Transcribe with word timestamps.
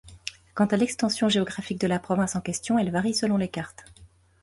Quant 0.55 0.65
à 0.65 0.77
l'extension 0.77 1.29
géographique 1.29 1.79
de 1.79 1.85
la 1.85 1.99
province 1.99 2.35
en 2.35 2.41
question, 2.41 2.79
elle 2.79 2.89
varie 2.89 3.13
selon 3.13 3.37
les 3.37 3.49
cartes. 3.49 3.85